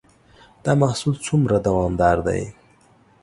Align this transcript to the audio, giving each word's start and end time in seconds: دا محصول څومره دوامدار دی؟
دا 0.63 0.71
محصول 0.83 1.15
څومره 1.27 1.55
دوامدار 1.67 2.17
دی؟ 2.27 2.43